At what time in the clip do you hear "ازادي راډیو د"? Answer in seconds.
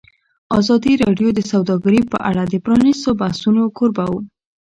0.59-1.39